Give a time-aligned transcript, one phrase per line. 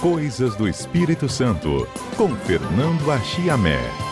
[0.00, 1.84] Coisas do Espírito Santo,
[2.16, 4.07] com Fernando Achiamé.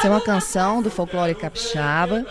[0.00, 2.24] Essa é uma canção do folclore capixaba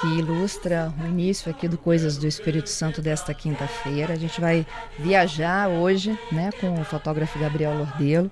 [0.00, 4.12] que ilustra o início aqui do Coisas do Espírito Santo desta quinta-feira.
[4.12, 4.64] A gente vai
[4.96, 8.30] viajar hoje, né, com o fotógrafo Gabriel Lordelo,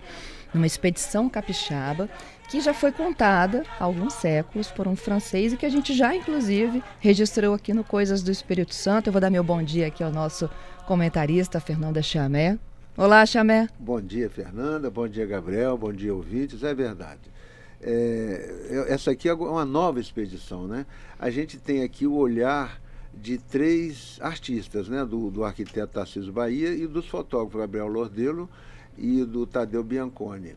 [0.54, 2.08] numa expedição capixaba
[2.48, 6.14] que já foi contada há alguns séculos por um francês e que a gente já
[6.14, 9.08] inclusive registrou aqui no Coisas do Espírito Santo.
[9.08, 10.48] Eu vou dar meu bom dia aqui ao nosso
[10.86, 12.56] comentarista Fernanda Chamé.
[12.96, 13.68] Olá, Chamé.
[13.80, 14.88] Bom dia, Fernanda.
[14.88, 15.76] Bom dia, Gabriel.
[15.76, 16.62] Bom dia, ouvintes.
[16.62, 17.35] É verdade.
[17.82, 20.86] É, essa aqui é uma nova expedição, né?
[21.18, 22.80] A gente tem aqui o olhar
[23.14, 25.04] de três artistas, né?
[25.04, 28.48] Do, do arquiteto Tarcísio Bahia e dos fotógrafos Gabriel Lordelo
[28.96, 30.54] e do Tadeu Bianconi.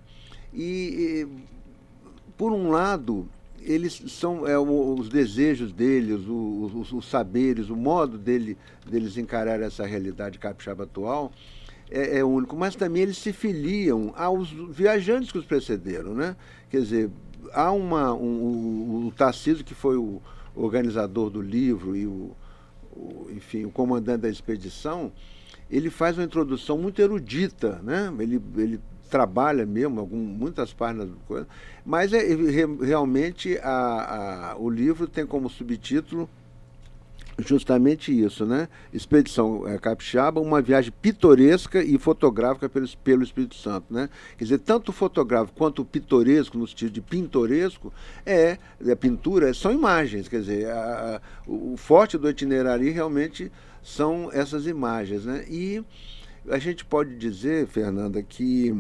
[0.54, 1.28] E, e,
[2.38, 3.28] por um lado,
[3.62, 8.58] eles são é, os desejos deles, o- os, os saberes, o modo dele,
[8.90, 11.32] deles encarar essa realidade capixaba atual
[11.92, 16.36] é, é único, mas também eles se filiam aos viajantes que os precederam, né?
[16.70, 17.10] Quer dizer,
[17.54, 20.22] há uma um, o, Tarcísio que foi o
[20.56, 22.32] organizador do livro e o,
[22.92, 25.12] o- enfim o comandante da expedição,
[25.70, 28.14] ele faz uma introdução muito erudita, né?
[28.20, 28.80] Ele, ele
[29.10, 31.10] trabalha mesmo algum, muitas páginas,
[31.86, 36.30] mas é, re- realmente a, a, o livro tem como subtítulo
[37.46, 38.68] justamente isso, né?
[38.94, 44.10] Expedição eh, Capixaba, uma viagem pitoresca e fotográfica pelo, pelo Espírito Santo, né?
[44.38, 47.94] Quer dizer, tanto fotográfico quanto pitoresco, no sentido de pintoresco,
[48.26, 53.52] é, é pintura, são imagens, quer dizer, a- a- o, forte do itinerário realmente
[53.82, 55.46] são essas imagens, né?
[55.50, 55.84] E
[56.50, 58.76] a gente pode dizer, Fernanda, que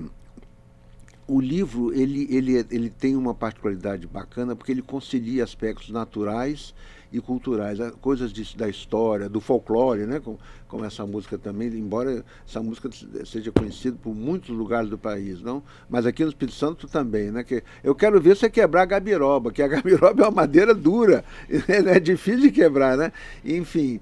[1.27, 6.73] o livro ele, ele, ele tem uma particularidade bacana porque ele concilia aspectos naturais
[7.11, 10.19] e culturais, coisas de- da história, do folclore, né?
[10.19, 12.89] como, como essa música também, embora essa música
[13.25, 15.63] seja conhecida por muitos lugares do país, não?
[15.89, 17.31] mas aqui no Espírito Santo também.
[17.31, 17.43] Né?
[17.43, 21.23] Que eu quero ver você quebrar a gabiroba, que a gabiroba é uma madeira dura,
[21.67, 23.11] é difícil de quebrar, né?
[23.43, 23.99] Enfim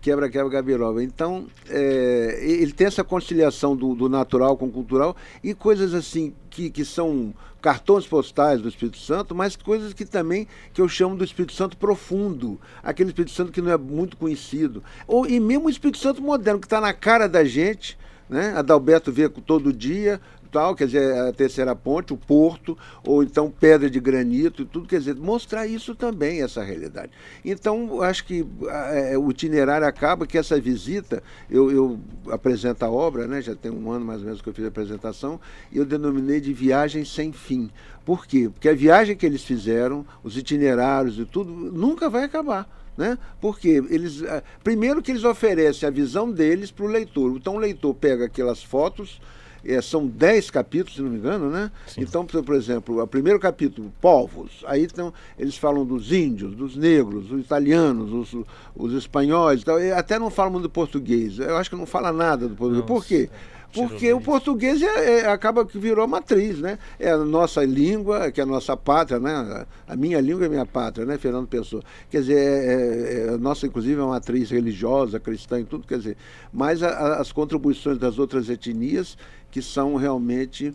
[0.00, 5.16] quebra quebra gabiroba então é, ele tem essa conciliação do, do natural com o cultural
[5.42, 10.46] e coisas assim que, que são cartões postais do Espírito Santo mas coisas que também
[10.72, 14.82] que eu chamo do Espírito Santo profundo aquele Espírito Santo que não é muito conhecido
[15.06, 17.96] ou e mesmo o Espírito Santo moderno que está na cara da gente
[18.32, 18.54] né?
[18.56, 20.18] Adalberto vê todo dia,
[20.52, 22.76] tal, quer dizer, a terceira ponte, o porto,
[23.06, 27.10] ou então pedra de granito e tudo, quer dizer, mostrar isso também, essa realidade.
[27.42, 28.46] Então, acho que
[28.92, 31.98] é, o itinerário acaba que essa visita, eu, eu
[32.30, 33.40] apresento a obra, né?
[33.40, 35.40] já tem um ano mais ou menos que eu fiz a apresentação,
[35.72, 37.70] e eu denominei de viagem sem fim.
[38.04, 38.50] Por quê?
[38.52, 42.82] Porque a viagem que eles fizeram, os itinerários e tudo, nunca vai acabar.
[42.96, 43.16] Né?
[43.40, 47.34] Porque eles, ah, primeiro que eles oferecem a visão deles para o leitor.
[47.36, 49.18] Então o leitor pega aquelas fotos,
[49.64, 51.70] eh, são 10 capítulos, se não me engano, né?
[51.96, 57.30] Então, por, exemplo, o primeiro capítulo, povos, aí então, eles falam dos índios, dos negros,
[57.30, 61.38] os italianos, os, os espanhóis, tal, e até não falam muito do português.
[61.38, 62.86] Eu acho que não fala nada do português.
[62.86, 63.30] Por quê?
[63.72, 66.78] Porque o português é, é- acaba que virou matriz, né?
[66.98, 69.64] É a nossa língua, que é a nossa pátria, né?
[69.88, 71.16] A minha língua é minha pátria, né?
[71.18, 71.82] Fernando Pessoa.
[72.10, 75.86] Quer dizer, é, é- é- a nossa, inclusive, é uma matriz religiosa, cristã e tudo,
[75.86, 76.16] quer dizer.
[76.52, 79.16] Mas a- a- as contribuições das outras etnias
[79.50, 80.74] que são realmente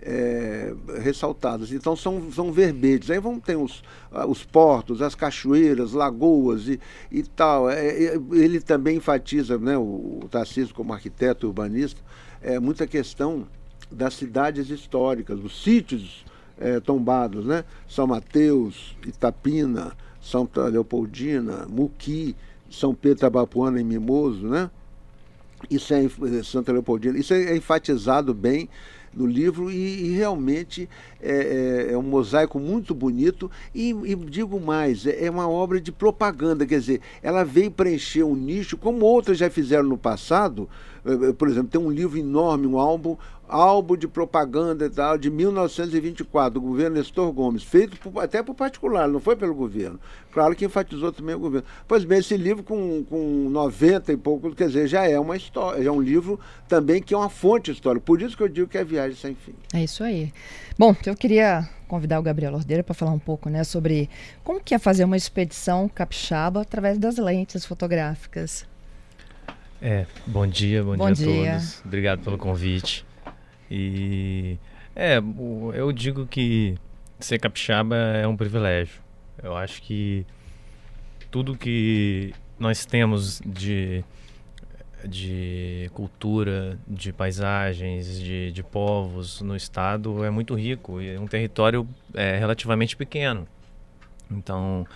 [0.00, 0.72] é,
[1.02, 1.72] ressaltadas.
[1.72, 3.10] Então são, são verbetes.
[3.10, 3.82] Aí vamos ter os,
[4.12, 6.78] ah, os portos, as cachoeiras, lagoas e,
[7.10, 7.68] e tal.
[7.68, 12.00] É, é, ele também enfatiza, né, o, o Tarcísio como arquiteto urbanista,
[12.42, 13.46] é, muita questão
[13.90, 16.24] das cidades históricas, dos sítios
[16.58, 17.64] é, tombados, né?
[17.88, 22.34] São Mateus, Itapina, Santa Leopoldina, Muqui,
[22.70, 24.70] São Pedro Tabapuana e Mimoso, né?
[25.70, 28.68] Isso é enf- Santa Leopoldina, isso é enfatizado bem
[29.14, 30.88] no livro e, e realmente
[31.20, 33.50] é, é- é um mosaico muito bonito.
[33.74, 38.22] E, e digo mais, é é uma obra de propaganda, quer dizer, ela veio preencher
[38.22, 40.68] um nicho, como outras já fizeram no passado,
[41.04, 43.16] Eh, Por exemplo, tem um livro enorme, um álbum,
[43.48, 48.54] álbum de propaganda e tal, de 1924, do governo Nestor Gomes, feito por- até por
[48.54, 49.98] particular, não foi pelo governo.
[50.32, 51.66] Claro que enfatizou também o governo.
[51.86, 55.82] Pois bem, esse livro com, com 90 e pouco, quer dizer, já é uma história,
[55.82, 58.04] já é um livro também que é uma fonte histórica.
[58.04, 59.54] Por isso que eu digo que é viagem sem fim.
[59.74, 60.32] É isso aí.
[60.78, 64.08] Bom, eu queria convidar o Gabriel Ordeira para falar um pouco né, sobre
[64.44, 68.66] como que é fazer uma expedição capixaba através das lentes fotográficas.
[69.80, 71.50] É, bom dia, bom, Bom dia, dia.
[71.50, 71.82] a todos.
[71.84, 73.06] Obrigado pelo convite.
[73.70, 74.58] E
[74.94, 75.18] é,
[75.74, 76.76] eu digo que
[77.20, 79.00] ser capixaba é um privilégio.
[79.42, 80.26] Eu acho que
[81.30, 84.04] tudo que nós temos de
[85.04, 91.26] de cultura, de paisagens, de, de povos no estado é muito rico e é um
[91.26, 93.46] território é, relativamente pequeno.
[94.30, 94.86] Então,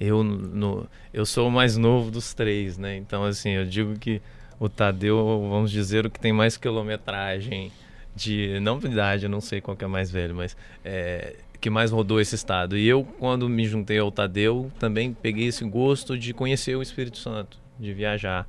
[0.00, 2.96] eu, no, eu sou o mais novo dos três, né?
[2.96, 4.20] Então, assim, eu digo que
[4.58, 5.16] o Tadeu,
[5.48, 7.70] vamos dizer, o que tem mais quilometragem
[8.14, 8.58] de.
[8.60, 10.56] Não de idade, eu não sei qual que é mais velho, mas.
[10.84, 12.76] É, que mais rodou esse estado.
[12.76, 17.16] E eu, quando me juntei ao Tadeu, também peguei esse gosto de conhecer o Espírito
[17.16, 18.46] Santo, de viajar.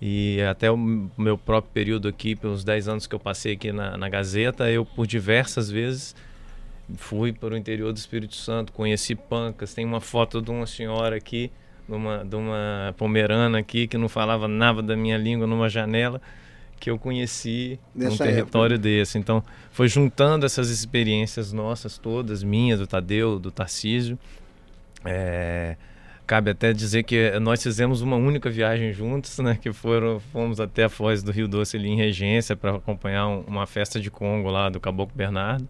[0.00, 3.96] E até o meu próprio período aqui, pelos 10 anos que eu passei aqui na,
[3.96, 6.14] na Gazeta, eu por diversas vezes
[6.96, 11.16] fui para o interior do Espírito Santo, conheci Pancas, tem uma foto de uma senhora
[11.16, 11.50] aqui,
[11.88, 16.20] de uma, de uma pomerana aqui que não falava nada da minha língua numa janela
[16.80, 19.18] que eu conheci num Nessa território desse.
[19.18, 24.18] Então, foi juntando essas experiências nossas todas, minhas, do Tadeu, do Tarcísio.
[25.04, 25.76] É,
[26.26, 29.58] cabe até dizer que nós fizemos uma única viagem juntos, né?
[29.60, 33.42] Que foram, fomos até a Foz do Rio Doce ali em Regência para acompanhar um-
[33.46, 35.68] uma festa de Congo lá do Caboclo Bernardo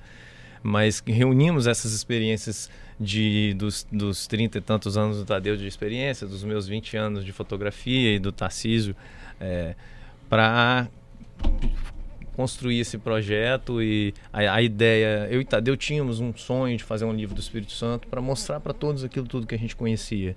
[0.62, 2.68] mas reunimos essas experiências
[3.00, 7.24] de dos, dos 30 e tantos anos do Tadeu de experiência, dos meus 20 anos
[7.24, 8.94] de fotografia e do Tarcísio,
[10.28, 10.86] para
[12.40, 17.04] construir esse projeto e a, a ideia, eu e Tadeu tínhamos um sonho de fazer
[17.04, 20.34] um livro do Espírito Santo para mostrar para todos aquilo tudo que a gente conhecia.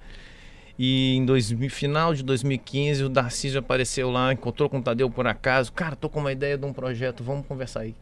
[0.78, 5.28] E em 2000, final de 2015 o Darcísio apareceu lá, encontrou com o Tadeu por
[5.28, 7.96] acaso, cara, tô com uma ideia de um projeto, vamos conversar aí.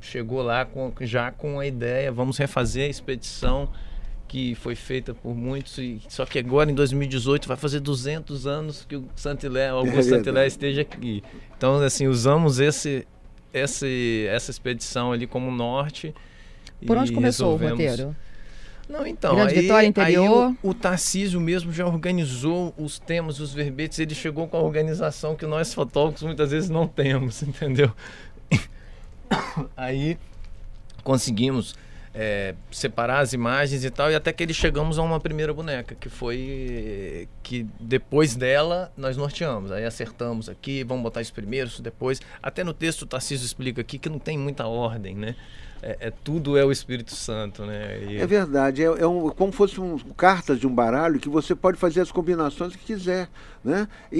[0.00, 3.70] Chegou lá com, já com a ideia, vamos refazer a expedição
[4.26, 8.84] que foi feita por muitos, e, só que agora em 2018 vai fazer 200 anos
[8.88, 10.46] que o Santilé, o Augusto É Santilé verdade.
[10.48, 11.22] esteja aqui.
[11.56, 13.06] Então, assim, usamos esse,
[13.52, 16.14] esse, essa expedição ali como norte.
[16.86, 18.16] Por e onde começou resolvemos- o roteiro?
[18.88, 20.46] não, então, Grande aí, Vitória, interior?
[20.48, 24.60] aí o, o Tarcísio mesmo já organizou os temas, os verbetes, ele chegou com a
[24.60, 27.92] organização que nós fotógrafos muitas vezes não temos, entendeu?
[29.76, 30.18] Aí
[31.02, 31.74] conseguimos
[32.14, 35.94] é, separar as imagens e tal, e até que ele chegamos a uma primeira boneca,
[35.94, 41.82] que foi que depois dela nós norteamos, aí acertamos aqui, vamos botar isso primeiro, isso
[41.82, 42.20] depois.
[42.42, 45.34] Até no texto o Tarcísio explica aqui que não tem muita ordem, né?
[45.86, 47.98] É, é- tudo é o Espírito Santo, né?
[48.08, 51.54] E- É verdade, é, é um, como fosse um, cartas de um baralho que você
[51.54, 53.28] pode fazer as combinações que quiser.
[53.62, 53.86] Né?
[54.10, 54.18] E,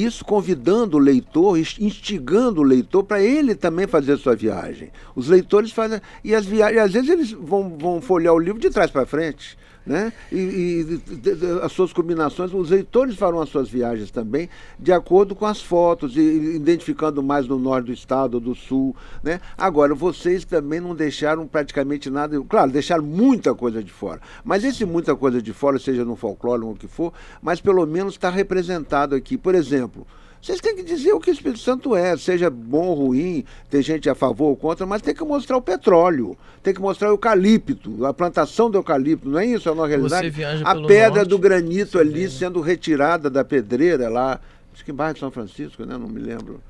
[0.00, 4.36] e isso convidando o leitor, ins- instigando o leitor para ele também fazer a sua
[4.36, 4.90] viagem.
[5.14, 5.98] Os leitores fazem.
[6.22, 9.56] E, as viagens, às vezes eles vão, vão folhear o livro de trás para frente.
[9.88, 10.12] Né?
[10.30, 15.46] E, e as suas combinações, os leitores farão as suas viagens também de acordo com
[15.46, 18.94] as fotos, e, identificando mais no norte do estado do sul.
[19.22, 19.40] Né?
[19.56, 24.84] Agora, vocês também não deixaram praticamente nada, claro, deixaram muita coisa de fora, mas esse
[24.84, 28.28] muita coisa de fora, seja no folclore ou o que for, mas pelo menos está
[28.28, 29.38] representado aqui.
[29.38, 30.06] Por exemplo,
[30.40, 33.82] vocês têm que dizer o que o Espírito Santo é, seja bom ou ruim, tem
[33.82, 37.12] gente a favor ou contra, mas tem que mostrar o petróleo, tem que mostrar o
[37.12, 39.68] eucalipto, a plantação do eucalipto, não é isso?
[39.68, 40.30] É uma realidade.
[40.30, 42.30] viaja a pedra norte, do granito ali vê.
[42.30, 44.40] sendo retirada da pedreira lá,
[44.72, 45.98] acho que em bairro de São Francisco, né?
[45.98, 46.62] Não me lembro.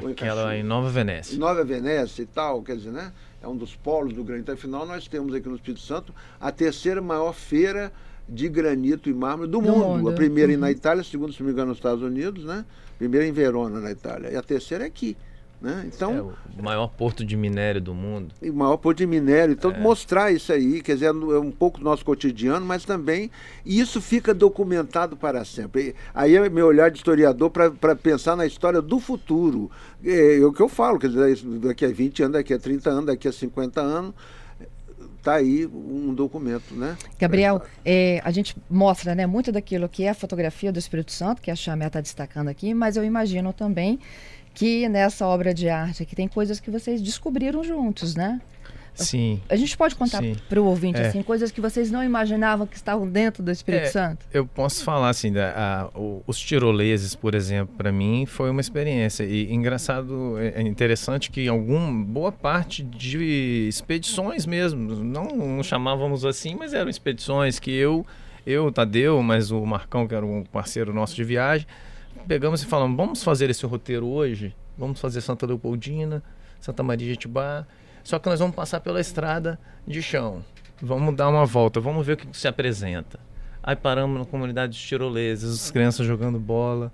[0.00, 1.36] Em Aquela em Nova Venécia.
[1.36, 3.12] Nova Venécia e tal, quer dizer, né?
[3.42, 4.52] É um dos polos do granito.
[4.52, 7.92] Afinal, nós temos aqui no Espírito Santo a terceira maior feira
[8.30, 9.84] de granito e mármore do, Do mundo.
[9.98, 10.08] mundo.
[10.10, 10.58] A primeira Uhum.
[10.58, 12.64] na Itália, a segunda, se não me engano, nos Estados Unidos, né?
[12.98, 14.30] Primeira em Verona, na Itália.
[14.30, 15.16] E a terceira é aqui.
[15.62, 15.90] Né?
[15.94, 18.32] Então, É o maior porto de minério do mundo.
[18.40, 19.52] e o maior porto de minério.
[19.52, 19.78] Então, É.
[19.78, 23.30] mostrar isso aí, quer dizer, é um pouco do nosso cotidiano, mas também
[23.66, 25.94] isso fica documentado para sempre.
[26.14, 29.70] Aí é meu olhar de historiador para pensar na história do futuro.
[30.02, 32.58] É, é o que eu falo, quer dizer, isso daqui a 20 anos, daqui a
[32.58, 34.14] 30 anos, daqui a 50 anos,
[35.20, 36.96] está aí um documento, né?
[37.18, 41.40] Gabriel, é, a gente mostra né, muito daquilo que é a fotografia do Espírito Santo,
[41.40, 43.98] que a Chamé está destacando aqui, mas eu imagino também
[44.52, 48.40] que nessa obra de arte aqui tem coisas que vocês descobriram juntos, né?
[49.04, 49.40] Sim.
[49.48, 51.08] A gente pode contar para o ouvinte É.
[51.08, 53.86] assim coisas que vocês não imaginavam que estavam dentro do Espírito É.
[53.86, 54.26] Santo?
[54.32, 55.50] Eu posso falar assim, da,
[55.94, 59.24] a- o- os tiroleses, por exemplo, para mim foi uma experiência.
[59.24, 66.24] E engraçado, é é interessante que algum boa parte de expedições mesmo, não, não chamávamos
[66.24, 68.04] assim, mas eram expedições que eu,
[68.46, 71.66] eu, o Tadeu, mas o Marcão, que era um parceiro nosso de viagem,
[72.28, 74.54] pegamos e falamos, vamos fazer esse roteiro hoje?
[74.76, 76.22] Vamos fazer Santa Leopoldina,
[76.60, 77.66] Santa Maria de Etibá,
[78.04, 80.44] só que nós vamos passar pela estrada de chão.
[80.82, 83.18] Vamos dar uma volta, vamos ver o que se apresenta.
[83.62, 86.90] Aí paramos na comunidade de tiroleses, as crianças jogando bola.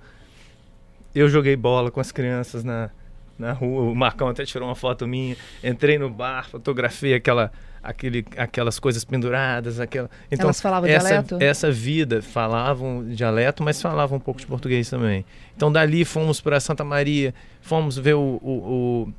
[1.15, 2.91] Eu joguei bola com as crianças na,
[3.39, 3.83] na rua.
[3.91, 5.37] O Marcão até tirou uma foto minha.
[5.63, 7.51] Entrei no bar, fotografei aquela,
[7.83, 9.79] aquele, aquelas coisas penduradas.
[9.81, 10.11] Aquela...
[10.31, 11.39] Então, Elas falavam essa, dialeto?
[11.41, 15.25] Essa vida, falavam dialeto, mas falavam um pouco de português também.
[15.57, 17.33] Então dali fomos para Santa Maria,
[17.63, 19.13] fomos ver o, o- o-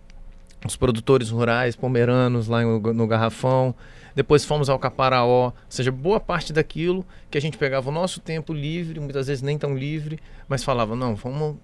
[0.69, 3.73] os produtores rurais pomeranos lá no, Garrafão.
[4.15, 8.19] Depois fomos ao Caparaó, ou seja, boa parte daquilo que a gente pegava o nosso
[8.19, 11.57] tempo livre, muitas vezes nem tão livre, mas falava, não, vamos,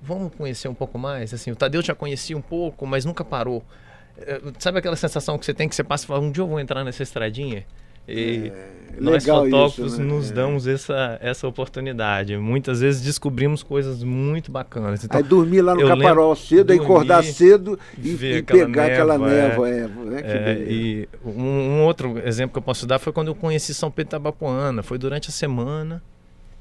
[0.00, 1.34] vamos conhecer um pouco mais.
[1.34, 3.62] Assim, o Tadeu já conhecia um pouco, mas nunca parou.
[4.16, 6.48] Eh, Sabe aquela sensação que você tem que você passa e fala, um dia eu
[6.48, 7.66] vou entrar nessa estradinha?
[8.08, 8.52] E
[9.00, 10.06] nós legal fotógrafos isso, né?
[10.08, 10.34] nos É.
[10.34, 12.36] damos essa, essa oportunidade.
[12.36, 15.04] Muitas vezes descobrimos coisas muito bacanas.
[15.04, 18.66] Então, Aí dormir lá no Caparol lembro- cedo, aí acordar dormir, cedo e, e aquela
[18.66, 19.78] pegar aquela névoa, é.
[19.78, 23.34] É, né, É, e um, um outro exemplo que eu posso dar foi quando eu
[23.34, 24.82] conheci São Pedro Tabapuana.
[24.82, 26.02] Foi durante a semana.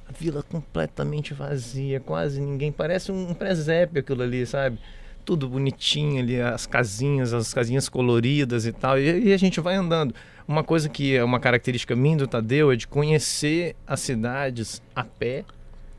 [0.07, 2.71] A vila completamente vazia, quase ninguém.
[2.71, 4.77] Parece um presépio aquilo ali, sabe?
[5.25, 8.97] Tudo bonitinho ali, as casinhas, as casinhas coloridas e tal.
[8.97, 10.13] E, e a gente vai andando.
[10.47, 15.03] Uma coisa que é uma característica minha do Tadeu é de conhecer as cidades a
[15.03, 15.43] pé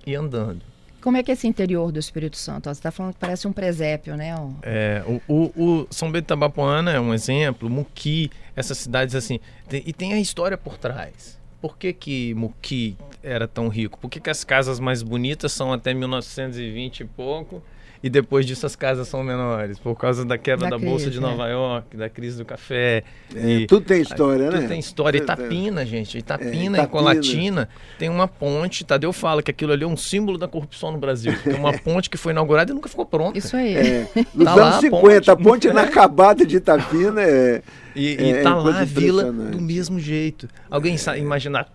[0.07, 0.63] e andando.
[1.03, 2.65] Como é que é esse interior do Espírito Santo?
[2.65, 4.35] Você está falando que parece um presépio, né?
[4.63, 9.39] É, o, o- o São Bento Tabapuana é um exemplo, Muqui, essas cidades assim.
[9.69, 11.39] tem- e tem a história por trás.
[11.61, 13.99] Por que, que Muqui era tão rico?
[13.99, 17.63] Por que, que as casas mais bonitas são até 1920 e pouco
[18.03, 19.79] e depois disso as casas são menores?
[19.79, 21.21] Por causa da quebra Da da, Bolsa crise, de é.
[21.29, 23.03] Nova York, da crise do café.
[23.35, 24.69] É, e- tudo tem história, tudo né?
[24.69, 25.21] tem história.
[25.21, 26.17] Tudo- Itapina, gente.
[26.19, 26.87] Itapina, É, em Itapina.
[26.87, 28.85] Colatina, tem uma ponte.
[28.85, 31.33] Tadeu fala que aquilo ali é um símbolo da corrupção no Brasil.
[31.43, 33.37] Tem uma ponte que foi inaugurada e nunca ficou pronta.
[33.39, 33.75] Isso aí.
[33.77, 35.45] É, nos Tá lá anos a 50, a ponte.
[35.49, 37.63] ponte inacabada de Itapina é.
[37.97, 40.49] E, É, e tá é lá a vila do mesmo jeito.
[40.71, 41.67] Alguém sa- imagina,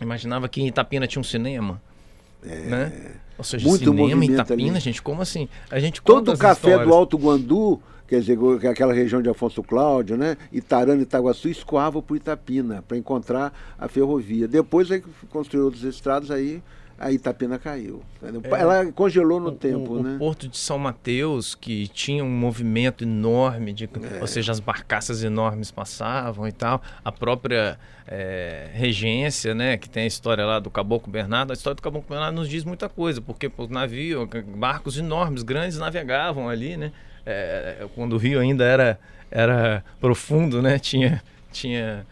[0.00, 1.80] imaginava que em Itapina tinha um cinema?
[2.42, 2.92] Né?
[3.38, 3.68] Ou seja, É.
[3.68, 4.80] Muito cinema em Itapina, ali.
[4.80, 5.48] gente, como assim?
[5.70, 6.88] A gente Todo o café histórias.
[6.88, 10.36] do Alto Guandu, quer dizer, é aquela região de Afonso Cláudio, né?
[10.52, 14.46] Itarana e Itaguaçu, escoava para Itapina, para encontrar a ferrovia.
[14.46, 16.62] Depois aí construiu outros estrados, aí
[17.00, 18.02] a Itapina caiu.
[18.44, 19.52] Ela congelou no É.
[19.52, 20.16] O- tempo, o, né?
[20.16, 24.20] o Porto de São Mateus, que tinha um movimento enorme, de, É.
[24.20, 26.82] ou seja, as barcaças enormes passavam e tal.
[27.02, 27.78] A própria
[28.12, 32.08] eh, regência, né, que tem a história lá do Caboclo Bernardo, a história do Caboclo
[32.10, 36.92] Bernardo nos diz muita coisa, porque pô, navio, barcos enormes, grandes, navegavam ali, né?
[37.24, 38.98] Eh, quando o rio ainda era,
[39.30, 40.78] era profundo, né?
[40.78, 42.04] Tinha, tinha,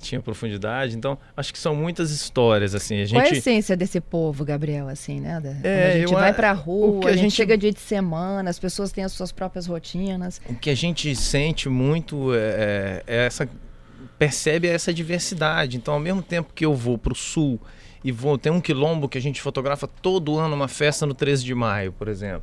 [0.00, 0.96] tinha profundidade.
[0.96, 3.02] Então, acho que são muitas histórias, assim.
[3.02, 3.38] A Qual é a gente...
[3.38, 5.40] essência desse povo, Gabriel, assim, né?
[5.40, 7.80] Quando É, a gente eu vai a- pra rua, a gente gente- chega dia de
[7.80, 10.40] semana, as pessoas têm as suas próprias rotinas.
[10.48, 13.48] o que a gente sente muito é, é essa
[14.18, 15.76] percebe essa diversidade.
[15.76, 17.60] Então, ao mesmo tempo que eu vou para o sul
[18.04, 21.44] e vou tem um quilombo que a gente fotografa todo ano uma festa no 13
[21.44, 22.42] de maio, por exemplo.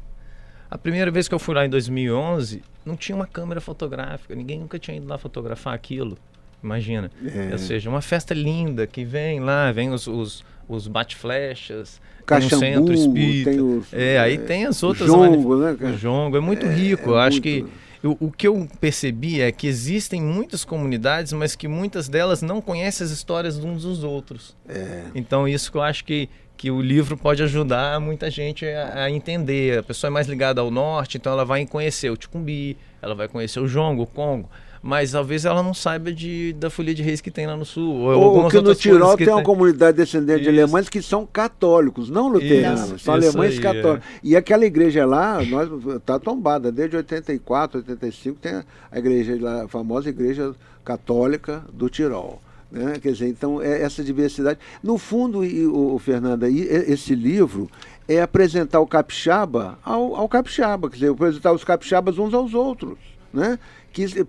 [0.70, 4.60] A primeira vez que eu fui lá em 2011, não tinha uma câmera fotográfica, ninguém
[4.60, 6.18] nunca tinha ido lá fotografar aquilo.
[6.68, 7.10] Imagina.
[7.26, 7.50] É.
[7.54, 12.60] Ou seja, uma festa linda que vem lá, vem os, os, os bate-flechas, tem Caxambu,
[12.66, 13.52] centro espírita.
[13.52, 15.94] tem os- é, aí é, tem as o outras jongo, manif- né, cara?
[15.94, 17.10] O jongo é muito É, rico.
[17.10, 17.44] é eu acho muito.
[17.44, 17.66] que
[18.04, 22.60] eu- o que eu percebi é que existem muitas comunidades, mas que muitas delas não
[22.62, 24.56] conhecem as histórias uns dos outros.
[24.68, 25.04] É.
[25.16, 29.12] Então, isso que eu acho que, que o livro pode ajudar muita gente a, a
[29.12, 29.80] entender.
[29.80, 33.28] A pessoa é mais ligada ao norte, então ela vai conhecer o Ticumbi, ela vai
[33.28, 34.50] conhecer o Jongo, o Congo.
[34.82, 37.96] Mas talvez ela não saiba de, da folia de reis que tem lá no sul.
[37.96, 40.62] Ou, Ou que no Tirol que tem uma comunidade descendente de Isso.
[40.62, 44.08] alemães que são católicos, não luteranos, Isso, são isso alemães aí, católicos.
[44.24, 45.70] E aquela igreja lá, nós
[46.06, 50.54] tá tombada, desde 84, 85 tem a igreja lá, a famosa igreja
[50.84, 52.42] católica do Tirol.
[52.72, 53.00] Né?
[53.02, 54.60] Quer dizer, então, é essa diversidade.
[54.84, 57.70] No fundo, e, o, o Fernanda, e, esse livro
[58.08, 62.98] é apresentar o capixaba ao, ao capixaba, quer dizer, apresentar os capixabas uns aos outros.
[63.38, 63.60] Né?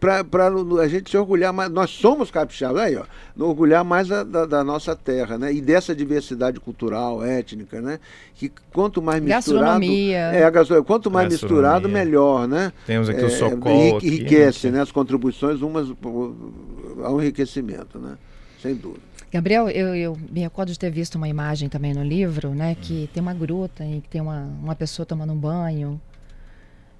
[0.01, 0.49] para
[0.83, 1.71] a gente se orgulhar mais.
[1.71, 3.05] Nós somos capixabas, aí, ó,
[3.39, 5.53] orgulhar mais da, da, da, nossa terra, né?
[5.53, 7.99] E dessa diversidade cultural, étnica, né?
[8.35, 9.65] Que quanto mais misturado.
[9.65, 10.19] Gastronomia.
[10.19, 12.73] É, a gastronomia, quanto mais misturado, melhor, né?
[12.87, 14.01] Temos aqui é, o Socol.
[14.03, 14.81] Enriquece, né?
[14.81, 15.89] As contribuições, umas
[17.03, 18.17] ao enriquecimento, né?
[18.63, 19.09] Sem dúvida.
[19.31, 22.75] Gabriel, eu, eu, me recordo de ter visto uma imagem também no livro, né?
[22.81, 23.09] Que hum.
[23.13, 26.01] tem uma gruta em que tem uma, uma pessoa tomando um banho.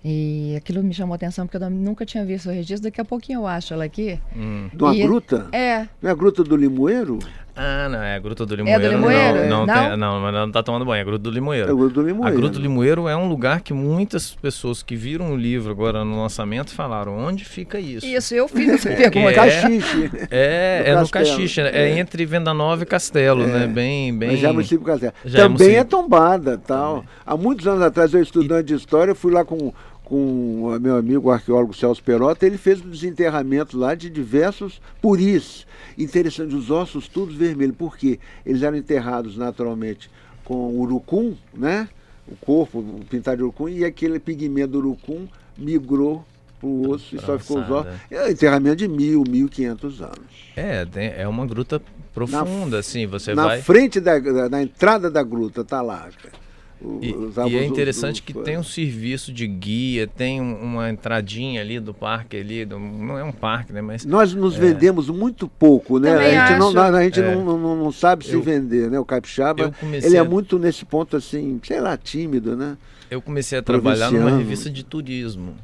[0.05, 2.85] E aquilo me chamou a atenção porque eu nunca tinha visto o registro.
[2.85, 4.21] Daqui a pouquinho eu acho ela aqui.
[4.37, 4.69] Hum.
[4.73, 5.49] De uma e, gruta?
[5.53, 5.89] É.
[6.01, 7.19] Não é a gruta do Limoeiro?
[7.61, 8.81] Ah, não, é a Gruta do Limoeiro.
[8.81, 9.39] É do Limoeiro?
[9.49, 9.75] Não, não, não?
[9.75, 11.69] Tem, não, mas não tá tomando banho, é a Gruta do Limoeiro.
[11.69, 12.29] É a Gruta do Limoeiro.
[12.29, 16.05] A Gruta do Limoeiro é um lugar que muitas pessoas que viram o livro agora
[16.05, 18.07] no lançamento falaram, onde fica isso?
[18.07, 19.31] Isso, eu fiz essa pergunta.
[19.31, 20.11] É, Caxixe.
[20.31, 21.71] É, no é no Caxixe, né?
[21.73, 21.91] é.
[21.91, 21.99] é.
[21.99, 23.57] entre Venda Nova e Castelo, né?
[23.57, 23.59] é.
[23.61, 23.67] né?
[23.67, 24.31] Bem, bem...
[24.31, 25.13] Mas já é município Castelo.
[25.25, 26.99] Já é Também é, tombada, tal.
[26.99, 27.09] Também.
[27.27, 28.77] Há muitos anos atrás, eu estudante e...
[28.77, 29.73] de história, fui lá com
[30.09, 34.81] com o meu amigo o arqueólogo Celso Perota, ele fez um desenterramento lá de diversos
[35.03, 35.67] puris.
[35.97, 40.11] Interessante, os ossos todos vermelhos, porque eles eram enterrados naturalmente
[40.45, 41.89] com urucum, né?
[42.27, 46.25] O corpo pintado de urucum, e aquele pigmento do urucum migrou
[46.59, 47.93] para o osso e só ficou os ossos.
[48.11, 50.53] É enterramento de mil, mil quinhentos anos.
[50.57, 50.87] É,
[51.19, 51.81] é uma gruta
[52.15, 53.57] profunda, na, assim, você na vai...
[53.59, 56.48] Na frente da, da, na entrada da gruta, tá lá, cara.
[56.81, 57.13] E,
[57.51, 62.37] e, é interessante que tem um serviço de guia, tem uma entradinha ali do parque
[62.37, 63.81] ali, do, não é um parque, né?
[63.81, 64.61] Mas nós nos é...
[64.61, 66.13] vendemos muito pouco, né?
[66.13, 66.73] Também a gente, acho.
[66.73, 67.35] não, a gente é.
[67.35, 68.99] não, não, não, sabe se eu, vender, né?
[68.99, 72.77] O capixaba, ele é muito nesse ponto assim, sei lá, tímido, né?
[73.11, 75.57] Eu comecei a trabalhar numa revista de turismo,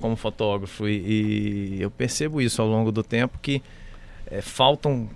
[0.00, 3.60] como fotógrafo e, e, eu percebo isso ao longo do tempo que
[4.30, 5.08] é, faltam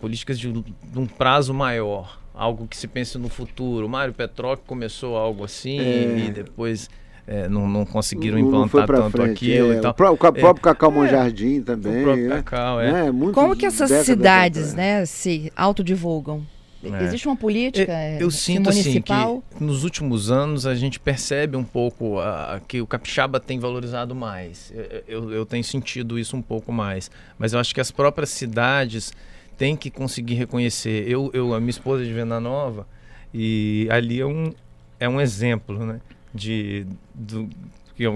[0.00, 3.86] políticas de, de um prazo maior algo que se pense no futuro.
[3.86, 6.26] O Mário Petroc começou algo assim é.
[6.26, 6.88] e depois
[7.26, 9.78] é, não, não, conseguiram implantar tanto frente, aquilo é.
[9.78, 9.90] e tal.
[9.90, 12.00] O próprio, é, Cacau Monjardim também.
[12.00, 12.36] O próprio né?
[12.36, 13.08] Cacau, é.
[13.08, 16.46] é Como que essas cidades né, se autodivulgam?
[16.84, 17.04] É.
[17.04, 19.42] Existe uma política eu, eu sinto municipal?
[19.50, 23.58] assim que nos últimos anos a gente percebe um pouco a, que o capixaba tem
[23.58, 24.72] valorizado mais.
[24.72, 27.10] Eu, eu, eu tenho sentido isso um pouco mais.
[27.38, 29.12] Mas eu acho que as próprias cidades
[29.56, 31.08] tem que conseguir reconhecer.
[31.08, 32.86] Eu, eu a minha esposa é de Venda Nova
[33.32, 34.52] e ali é um,
[35.00, 36.00] é um exemplo, né?
[36.34, 37.48] De, do,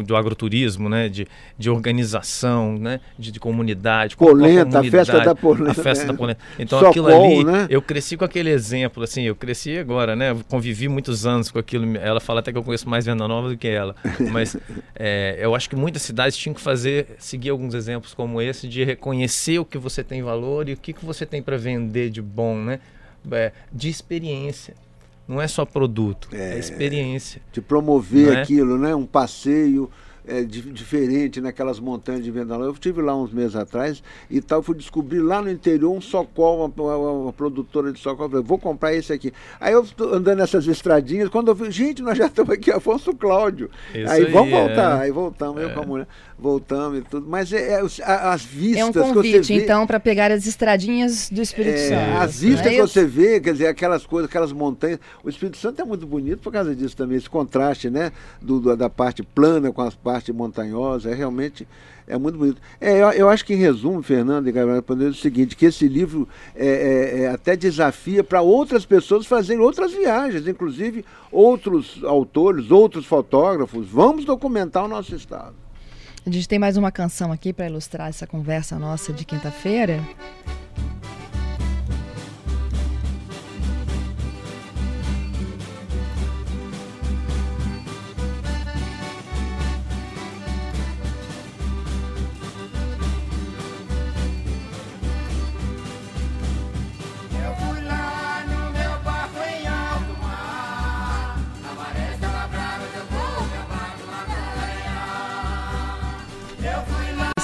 [0.04, 1.08] do agroturismo, né?
[1.08, 1.26] De,
[1.58, 3.00] de organização, né?
[3.18, 4.16] De, de comunidade.
[4.16, 5.70] Polenta, a, a festa da polenta.
[5.70, 6.12] A festa né?
[6.12, 6.40] da polenta.
[6.58, 7.66] Então Socol, aquilo ali, né?
[7.70, 10.36] eu cresci com aquele exemplo, assim, eu cresci agora, né?
[10.48, 11.96] convivi muitos anos com aquilo.
[11.96, 13.94] Ela fala até que eu conheço mais Venda Nova do que ela.
[14.30, 14.56] Mas
[14.94, 18.84] é, eu acho que muitas cidades tinham que fazer, seguir alguns exemplos como esse, de
[18.84, 22.20] reconhecer o que você tem valor e o que, que você tem para vender de
[22.20, 22.80] bom, né?
[23.32, 24.74] É, de experiência
[25.30, 27.40] não é só produto, é, é experiência.
[27.52, 28.40] De promover é?
[28.42, 28.92] aquilo, né?
[28.96, 29.88] Um passeio
[30.26, 32.66] é, diferente naquelas montanhas de Vendalão.
[32.66, 36.64] Eu estive lá uns meses atrás e tal, fui descobrir lá no interior um socol,
[36.64, 38.28] uma, uma, uma produtora de socol.
[38.28, 39.32] Falei, vou comprar esse aqui.
[39.58, 43.70] Aí eu andando nessas estradinhas, quando eu vi, gente, nós já estamos aqui, Afonso Cláudio.
[43.94, 44.98] aí, aí vamos voltar.
[44.98, 45.02] É.
[45.02, 46.06] Aí voltamos, eu com a mulher
[46.40, 47.26] voltamos e tudo.
[47.28, 48.80] Mas é, é as vistas.
[48.80, 52.22] É um convite, então, para pegar as estradinhas do Espírito é, Santo.
[52.22, 54.98] As vistas é que você vê, quer dizer, aquelas coisas, aquelas montanhas.
[55.22, 58.10] O Espírito Santo é muito bonito por causa disso também, esse contraste, né?
[58.40, 61.12] Do, da parte plana com as partes montanhosas.
[61.12, 61.66] É realmente
[62.10, 62.60] é muito bonito.
[62.80, 65.86] É, eu, eu, acho que, em resumo, Fernando e Gabriel, é o seguinte, que esse
[65.86, 72.70] livro é, é, é até desafia para outras pessoas fazerem outras viagens, inclusive outros autores,
[72.70, 73.86] outros fotógrafos.
[73.86, 75.54] Vamos documentar o nosso estado.
[76.26, 80.00] A gente tem mais uma canção aqui para ilustrar essa conversa nossa de quinta-feira.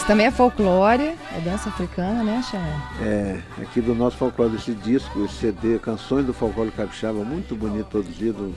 [0.07, 2.83] Também é folclore, é dança africana, né, Xana?
[3.03, 7.87] É, aqui do nosso folclore, esse disco, esse CD, Canções do Folclore Capixaba, muito bonito,
[7.87, 8.55] produzido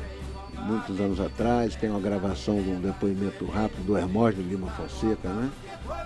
[0.53, 1.75] muitos anos atrás.
[1.75, 5.49] Tem uma gravação de um depoimento rápido do Hermógenes Lima Fonseca, né?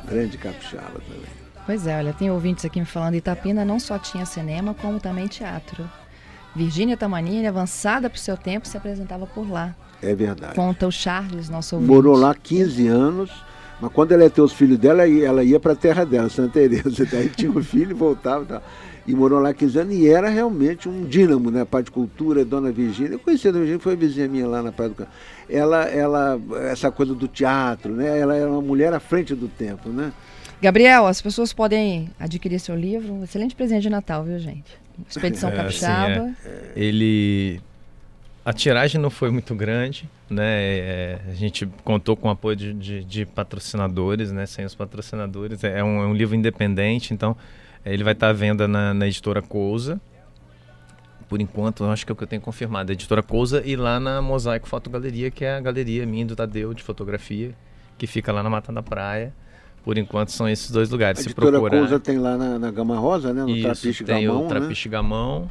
[0.05, 1.43] Grande capixaba também.
[1.65, 5.27] Pois é, olha, tem ouvintes aqui me falando, Itapina não só tinha cinema, como também
[5.27, 5.89] teatro.
[6.55, 9.75] Virgínia Tamanini, avançada para o seu tempo, se apresentava por lá.
[10.01, 10.55] É verdade.
[10.55, 11.91] Conta o Charles, nosso ouvinte.
[11.91, 13.31] Morou lá 15 anos
[13.83, 16.53] Mas quando ela ia ter os filhos dela, ela ia para a terra dela, Santa
[16.53, 17.03] Teresa.
[17.11, 18.63] Daí tinha um filho e voltava e tal.
[19.05, 21.65] E morou lá 15 anos e era realmente um dínamo, né?
[21.65, 23.15] Pai de cultura, Dona Virgínia.
[23.15, 25.11] Eu conheci a Dona Virgínia, foi vizinha minha lá na Praia do Campo.
[25.49, 26.39] Ela, ela,
[26.71, 28.17] essa coisa do teatro, né?
[28.17, 30.13] Ela era uma mulher à frente do tempo, né?
[30.61, 33.11] Gabriel, as pessoas podem adquirir seu livro.
[33.11, 34.79] Um excelente presente de Natal, viu, gente?
[35.09, 36.31] Expedição É, assim, Capixaba.
[36.73, 37.59] Ele.
[38.45, 40.43] A tiragem não foi muito grande, né?
[40.45, 44.45] É, a gente contou com o apoio de, de- de patrocinadores, né?
[44.45, 45.63] Sem os patrocinadores.
[45.63, 47.37] É um, é um livro independente, então
[47.85, 49.99] é, ele vai estar à venda na, na editora Cousa.
[51.29, 52.91] Por enquanto, acho que é o que eu tenho confirmado.
[52.91, 56.73] A editora Cousa e lá na Mosaico Fotogaleria, que é a galeria minha do Tadeu
[56.73, 57.55] de fotografia,
[57.97, 59.33] que fica lá na Mata da Praia.
[59.85, 61.19] Por enquanto são esses dois lugares.
[61.19, 61.77] A Se editora procurar...
[61.79, 63.41] Cousa tem lá na, na Gama Rosa, né?
[63.43, 65.49] No Isso, Trapiche tem Gamão, o Trapiche Gamão.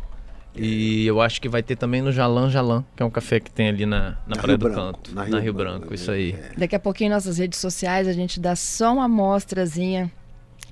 [0.54, 3.50] E eu acho que vai ter também no Jalan Jalan, que é um café que
[3.50, 5.14] tem ali na, na, Na Praia Rio do Branco, Canto.
[5.14, 6.38] na Na Rio Rio, Branco, Branco, isso aí.
[6.58, 10.12] Daqui a pouquinho, em nossas redes sociais, a gente dá só uma amostrazinha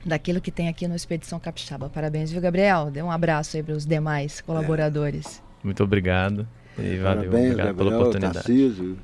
[0.04, 1.88] daquilo que tem aqui no Expedição Capixaba.
[1.88, 2.90] Parabéns, viu, Gabriel?
[2.90, 5.42] Dê um abraço aí para os demais colaboradores.
[5.64, 6.46] Muito obrigado.
[6.78, 8.34] E valeu, Parabéns, obrigado pela Gabriel, oportunidade.
[8.34, 8.98] Tarcísio,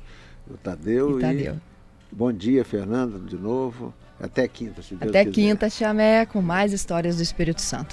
[0.49, 1.17] o Tadeu.
[1.17, 1.55] E Tadeu.
[2.11, 3.93] Bom dia, Fernando, de novo.
[4.19, 5.33] Até quinta, se Deus Até quiser.
[5.35, 7.85] quinta, Chamé, com mais histórias do Espírito Santo.